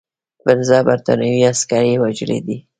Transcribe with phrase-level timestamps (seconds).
[0.45, 2.57] پنځه برټانوي عسکر یې وژلي دي.